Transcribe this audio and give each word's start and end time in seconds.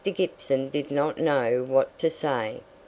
Gibson 0.11 0.69
did 0.69 0.89
not 0.89 1.19
know 1.19 1.63
what 1.63 1.99
to 1.99 2.09
say. 2.09 2.61